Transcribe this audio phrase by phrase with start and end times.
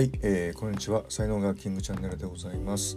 [0.00, 1.04] はい、えー、こんにちは。
[1.10, 2.96] 才能がキングチャンネルでございます。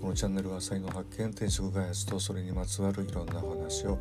[0.00, 3.98] このチャンネルは才能発見転職開発とそれにまつわるいろんな話を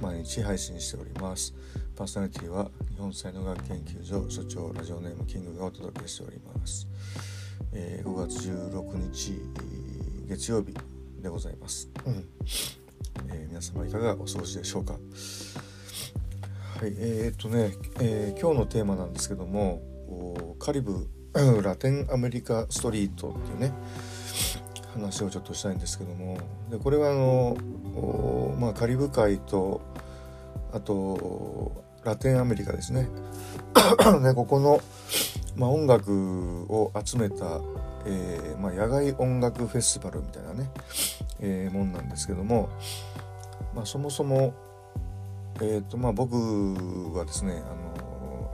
[0.00, 1.54] 毎日配信しております。
[1.94, 6.88] パーソナリティは日本才能学研究所所長ラジオネームキングがお届けしております、
[7.72, 9.40] えー、5月16日
[10.26, 10.74] 月曜日
[11.22, 12.28] でございます、うん。
[13.28, 14.94] えー、皆様いかがお過ごしでしょうか。
[14.94, 23.72] はいえー、っとね、えー、今日のテーマなんですけどもカリブラテンアメリカストリートっていうね
[24.94, 26.38] 話をちょっとしたいんですけども。
[26.70, 27.56] でこれはあの、
[28.58, 29.80] まあ、カリブ海と
[30.72, 33.08] あとラテンアメリカですね。
[34.22, 34.80] で ここの、
[35.56, 37.60] まあ、音楽を集めた、
[38.06, 40.70] えーまあ、野外音楽フェスティバルみたいなね、
[41.40, 42.68] えー、もんなんですけども、
[43.74, 44.54] まあ、そもそも、
[45.56, 46.34] えーとま、僕
[47.16, 47.74] はですねあ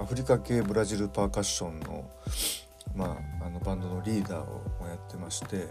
[0.01, 2.09] のアフリカ系ブラジルパーカッションの
[2.99, 5.69] まあ、あのバンドのリーダーをやってまして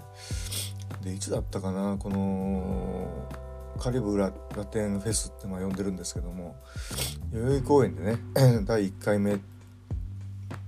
[1.04, 3.28] でいつだったかなこの
[3.78, 6.56] カリブララテンフェスってまあ呼んでるんですけども
[7.34, 8.18] 代々木公園でね
[8.66, 9.40] 第1回目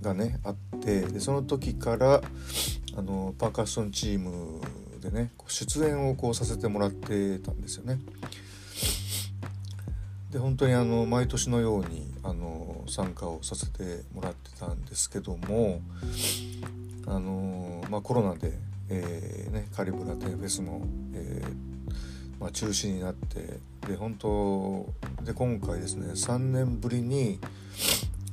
[0.02, 2.22] がねあってでその時から
[2.98, 4.60] あのパーカッションチーム
[5.02, 8.00] でね出演をこうさせてもらってたんですよね。
[10.32, 15.82] で本当にあの毎年のようにあの参加をさせてもらってたんですけども
[17.10, 18.54] あの、まあ、コロナで、
[18.90, 24.86] えーね、カリブラテンフェスも、えーまあ、中止になってで本当
[25.24, 27.40] で今回ですね3年ぶりに、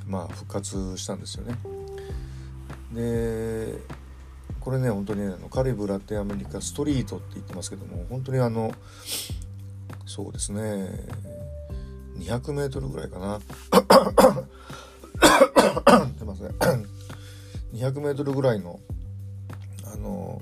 [0.06, 1.56] まあ、復活したんですよね。
[2.92, 3.78] で
[4.60, 8.72] これね本当にあのカリブラテンアメリカストリートって言ってますけども本当にあの
[10.04, 10.90] そうですね
[12.18, 13.40] 200メートルぐらいかな。
[16.18, 16.95] すいません。
[17.76, 18.80] 200メートルぐらいの、
[19.84, 20.40] あの、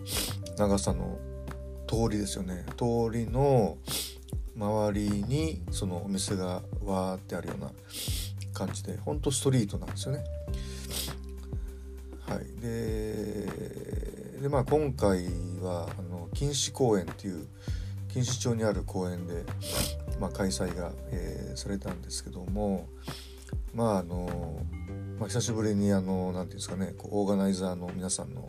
[0.56, 1.19] 長さの
[1.89, 2.65] 通りですよね。
[2.77, 3.77] 通りの
[4.56, 7.71] 周りに、そのお店がわーってあるような
[8.53, 10.25] 感じで、ほんとストリートなんですよね。
[12.28, 12.61] はい。
[12.61, 13.47] で、
[14.43, 15.25] でまあ今回
[15.61, 17.49] は、あの、錦糸公園っていう、
[18.15, 19.43] 錦糸町にある公園で、
[20.21, 22.87] まあ、開催が、えー、されたんですけども
[23.75, 24.65] まああの、
[25.19, 28.48] まあ、久しぶりにあの何て言うんですかねこうオーガナイザーの皆さんの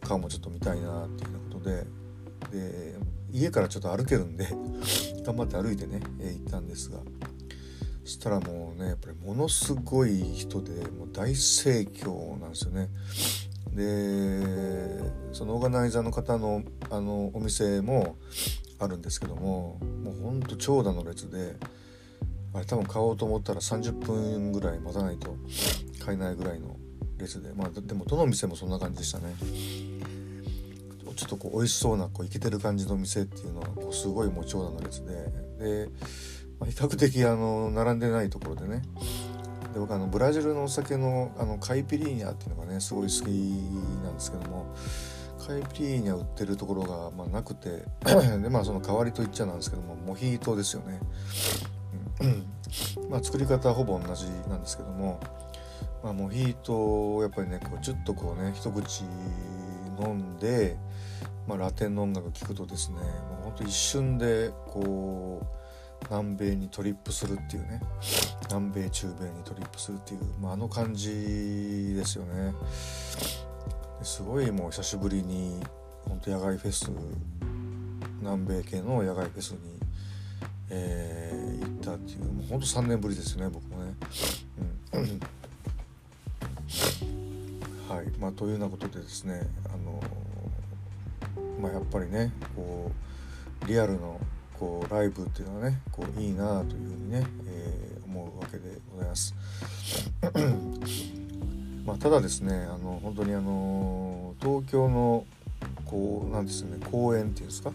[0.00, 1.84] 顔もちょっと見たいなっていうようなことで
[2.50, 2.94] で
[3.30, 4.48] 家からちょっと歩けるんで
[5.24, 6.98] 頑張って歩いてね、え、行ったんですが
[8.04, 12.88] そしたらもうねやっぱりものすごい人でもう大盛況なんですよね。
[13.74, 18.16] でそのオーガナイザーの方のあのお店も
[18.78, 21.54] あるんですけどももうほんと長蛇の列で
[22.54, 25.36] あれ多分買おうと思ったら30分ぐらい待たないと
[26.08, 26.76] 買えないぐらいの
[27.18, 27.52] 列で。
[27.52, 29.34] まあでもどの店もそんな感じでしたね。
[31.14, 35.12] ちょっとこう美味しそうなこうイケてる感じの店っていうのはこうすごいもう長蛇の列で。
[35.58, 35.88] で、
[36.60, 38.82] まあ、比較的あの並んでないところでね。
[39.74, 43.28] で僕あのブラジルのお酒のあのカイピリーニャっていうのがねすごい好き
[44.02, 44.74] なんですけども
[45.46, 47.82] カイピリーニャ売ってるところが、まあ、なくて。
[48.40, 51.00] でまあその代わりと言っちゃなんですけどもモヒートですよね、
[53.10, 55.20] まあ作り方はほぼ同じなんですけども、
[56.02, 59.04] まあ、モヒートをやっぱりねこうちょっとこうね一口
[60.00, 60.76] 飲んで、
[61.46, 63.02] まあ、ラテンの音楽聴くとですねも
[63.40, 67.80] うほんと一瞬でこう南米にトリップするっていうね
[68.48, 72.54] 南米中米にトリップするっていう、まあ、あの感じですよね。
[74.02, 75.60] すごいもう久しぶりに
[76.06, 76.90] 本当野外フェス
[78.20, 79.58] 南米系の野外フェスに、
[80.70, 83.94] えー、行ったっていうもうほんと3年ぶりですよね僕もね。
[84.92, 85.20] うん、
[87.88, 90.02] はいまあというようなことでですねあの
[91.58, 92.92] まあやっぱりねこ
[93.64, 94.20] うリアルの
[94.58, 99.34] こうライブっていうのはねこういいなというふうにね、えー、思うわけでございます。
[101.86, 105.24] まあ、ただですねあの本当にあの東京の
[105.86, 107.72] こうなんですね公園っていうんですか、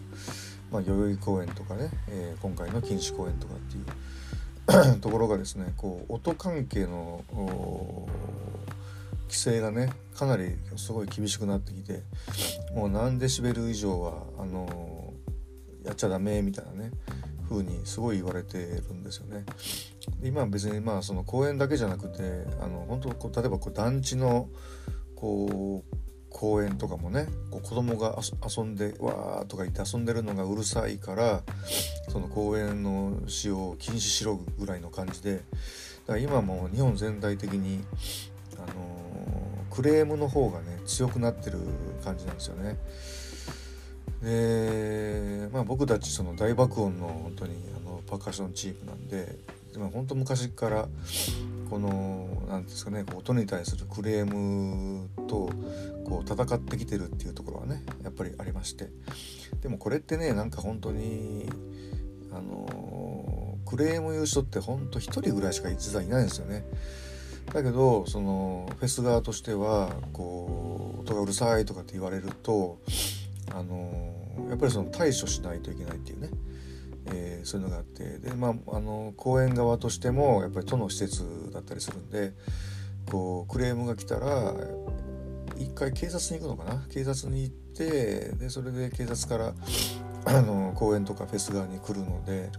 [0.70, 7.24] まあ、代々木公園とかね、えー、今回の錦糸公園とかっていう ところがですねこう音関係の
[9.24, 12.02] 規制がねかなりすごい厳しくなってきて
[12.74, 15.12] もう何デシベル以上はあの
[15.84, 16.90] やっちゃダメみたいなね
[17.48, 19.44] 風にすごい言われてるんですよね。
[20.22, 24.48] 今は別にまあその公園だけじゃなくてあの本当こう例えばこう団地の
[25.14, 25.96] こう
[26.30, 28.18] 公園とかもねこう子供が
[28.56, 31.42] 遊んでわーとか言って遊んでるのがうるさいから
[32.08, 35.42] その公園の使用を禁止しろぐらいの感じで
[36.06, 37.82] だから今も日本全体的に、
[39.74, 41.58] クレームの方がね強くなってる
[42.04, 42.78] 感じなんですよね。
[44.22, 49.36] で、まあ、僕たちその大爆音の本当にあのパーカッションチームなんで、
[49.76, 50.88] まあ、本当昔から
[51.68, 55.50] この何ですかね音に対するクレームと
[56.04, 58.88] こう戦ってきてるっていうところはねやっぱりありまして
[59.60, 61.48] でもこれってねなんか本当に
[62.32, 66.64] あのクレーム言う人って本当1人ぐらいしか実はいないんですよね。
[67.52, 72.80] だけどそのフェス側としてはこう音がうるさいとかって言われると
[73.52, 74.12] あの
[74.48, 76.30] やっぱりその対処しないといけないっていうね、
[77.06, 78.18] えー、そういうのがあって。
[78.18, 82.32] で、まあ、あの公園側としてもやっぱり都の施設だったりするんで
[83.06, 84.54] こうクレームが来たら
[85.56, 86.82] 一回警察に行くのかな？
[86.92, 89.54] 警察に行ってでそれで警察から
[90.24, 92.50] あの公園とかフェス側に来るので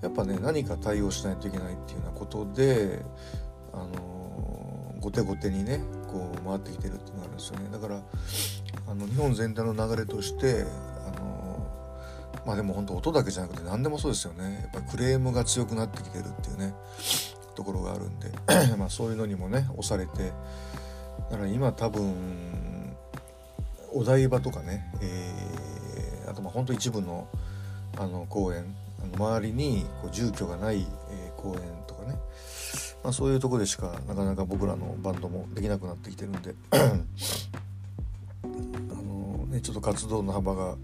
[0.00, 3.02] やっぱね何か対応しないといけないっていうようなことで
[3.72, 7.68] あの後手後手にねこう回ってきてるっていうのがあるんですよね。
[7.70, 8.00] だから
[8.88, 10.64] あの日本全体の流れとして
[11.06, 11.66] あの
[12.46, 14.60] まあでも本当音だけじゃなくて何でもそうですよね。
[14.62, 16.74] やっぱりクレームが強くなってきてるっていうね
[17.54, 18.30] ところがあるんで
[18.78, 20.32] まあそういうのにもね押されて
[21.30, 22.96] だから今多分
[23.92, 27.28] お台場とかね、えー、あとまあ本当一部の
[27.98, 28.64] あの公園
[29.02, 32.16] あの周りにこう住居がない、えー、公園とかね
[33.02, 36.54] まあ、そういうとこでしかなかなか僕らのバンドもできなくなってきてるんで。
[38.42, 40.76] あの、ね、ちょっと活動の幅が、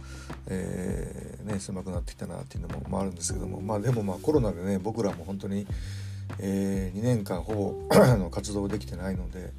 [0.47, 5.67] えーね、狭くなってきたなっていうのも、まあ、あるんですけども、まあ、でもまあコロナでね僕らも本当に、
[6.39, 7.55] えー、2年間ほ
[7.89, 9.53] ぼ 活動できてないので。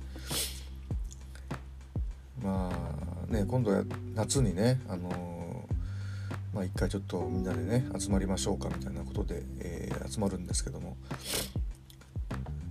[2.44, 3.84] まあね今度は
[4.14, 5.38] 夏にねあの
[6.54, 10.98] まあ、一回ちょっとみんなでね集まりましょうかみたいなことで、えー、集まるんですけども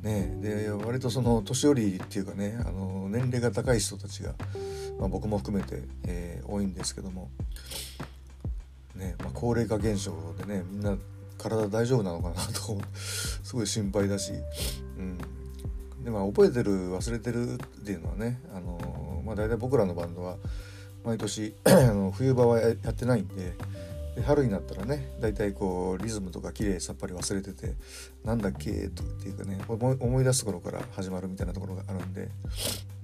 [0.07, 4.35] ね、で割とその年寄りっていうかねあの年齢が高い人たちが、
[5.01, 7.29] まあ、僕も含めて、えー、多いんですけども、
[8.95, 10.97] ねまあ、高齢化現象でねみんな
[11.39, 14.33] 体大丈夫なのかなと すごい心配だし、
[14.97, 15.19] うん、
[16.05, 20.37] でまあ覚えてる忘れてるっていうのはねあの、まあ、大体僕らのバンドは
[21.05, 23.55] 毎年 あの冬場はやってないんで。
[24.17, 27.75] で春になったらね大体こうリズムとか綺麗さっぱり忘れてて
[28.25, 32.31] なんだっけとっていうかね思い出すところから始まるみたいなところがあるんで、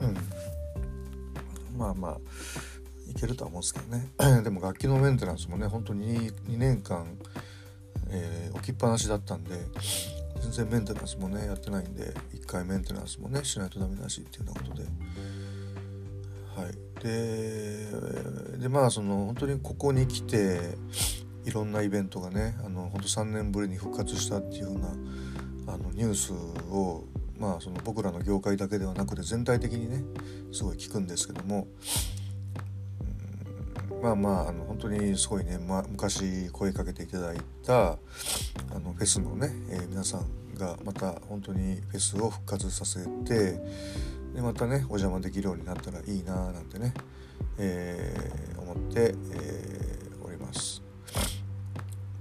[0.01, 2.19] うん、まあまあ
[3.11, 4.09] いけるとは思うんですけどね。
[4.43, 7.07] でも楽器のメンテナンスもね本当に 2, 2年間、
[8.09, 9.51] えー、置きっぱなしだったんで
[10.41, 14.89] 全然メンテナンスもねやってないんで1回メンテナンスもねしないとダメだしっていうようなことで。
[16.57, 16.83] はい。
[17.03, 17.89] で
[18.59, 20.61] でまあその本当にここに来て
[21.45, 26.33] いろんなイベントがねあの本当3年ぶりに復活したっていうようなあのニュース
[26.71, 27.05] を
[27.39, 30.05] まあその僕らの業界だけではなくて全体的にね
[30.53, 31.67] すごい聞くんですけども、
[33.91, 37.99] うん、まあまああの本当にすごいね、ま昔声かけていただいたあ
[38.79, 43.59] のフェスのね、えー、皆さんがまた本当にフェスを復活させて
[44.35, 46.95] でまたねお邪魔できるようになったらいいなーなんてね、
[47.59, 50.83] えー、思って、えー、おります。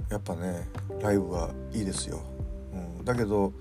[0.10, 0.68] やっぱね
[1.02, 2.22] ライブはいいですよ、
[2.74, 3.54] うん、だけど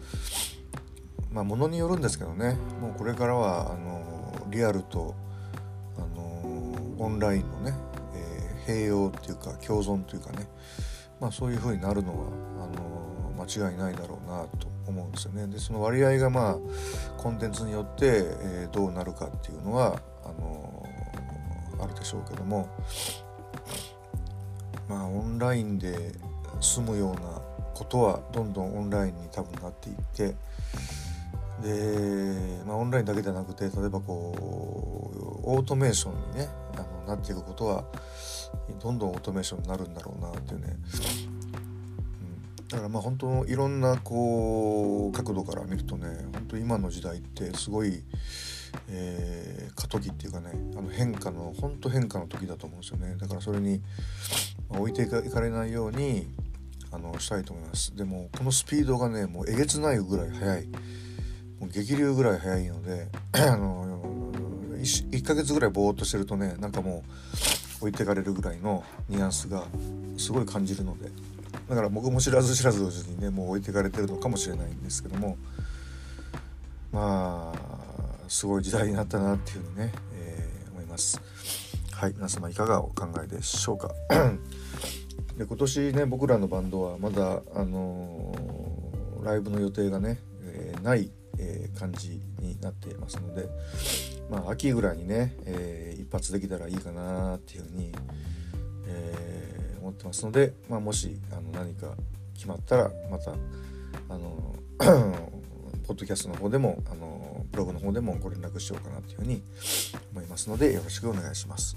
[1.30, 2.56] まあものによるんですけどね。
[2.80, 5.14] もうこれからはあのリアルと
[5.96, 7.72] あのオンラインのね、
[8.66, 10.48] えー、併用っていうか共存というかね。
[11.20, 12.26] まあそういう風になるのは
[12.58, 15.46] あの間違いないだろうなと思うんですよね。
[15.46, 16.56] でその割合がまあ
[17.16, 22.68] コンテンツによって、えー、どうなるかっていうのはあのー、あるでしょうけども
[24.88, 26.12] まあオンラインで
[26.60, 27.40] 済むような
[27.74, 30.36] ことはどんどんオンラインに多分なっていって
[31.62, 35.12] で、まあ、オンラインだけじゃなくて例えばこ
[35.44, 37.84] うオートメーションにねあのなっていくことは
[38.82, 40.76] どんどんオートメーションになるんだろうなっていうね
[42.70, 48.04] だからまあ本当いろんなこう角度から見るとね本当今の時代ってすごい、
[48.88, 53.16] えー、過渡期っていうかねあの変化の本当変化の時だと思うんですよね。
[53.16, 53.82] だからそれに
[54.68, 56.28] 置いていかれないように
[56.92, 57.96] あのしたいと思います。
[57.96, 60.66] でもこのスピードがねもうえげつないぐらい速い。
[61.58, 64.32] もう激流ぐらい速いので あの
[64.78, 67.02] 1, 1ヶ月ぐらいぼーっとしてるとねなんかも
[67.80, 69.64] う置いてかれるぐらいのニュアンスが
[70.16, 71.10] すごい感じるので。
[71.70, 75.38] だから僕も知らず知らずにねもう置いていかれてるのかもしれないんですけども
[76.90, 77.58] まあ
[78.26, 81.20] すごい時代になったなっていうふうにね、えー、思います。
[81.92, 83.94] はい皆様いかがお考えでしょうか？
[85.38, 91.08] で今年ね僕らのバンドはまだあのー、ライブの予定がね、えー、ない、
[91.38, 93.46] え、感じになっていますので
[94.28, 97.92] まあ秋ぐらいにね、えー、一発できたらいいかなっていうふうに、
[98.88, 99.14] え、
[99.90, 101.94] 思ってますので、まあ、もしあの何か
[102.34, 103.32] 決まったらまた
[104.08, 104.54] あの
[105.86, 109.42] ポッドキャストの方でもあのブログの方でもご連絡しようかなというふうに
[110.12, 111.76] 思いますのでよろしくお願いします。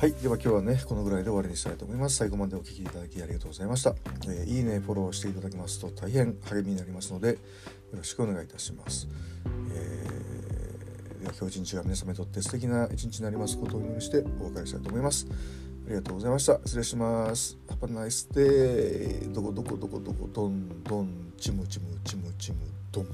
[0.00, 0.12] はい。
[0.14, 2.16] では今日はね、このぐらいで終わりにしたいと思います。
[2.16, 3.94] 最後までお聴きいただきありがとうございました。
[4.24, 7.36] えー、いいね、フォローしていただけますと大変励みになりますので、よ
[7.92, 9.06] ろしくお願いいたします。
[9.72, 15.28] えー、では今日一日が皆様にとって素敵な一日になりますことをお祈りしてお別れしたいと思います。
[15.86, 16.60] ありがとうございました。
[16.64, 17.58] 失礼します。
[17.68, 19.32] Have a nice day.
[19.32, 22.58] どこどこどこどこどんどんちむちむちむちむ
[22.92, 23.06] どん。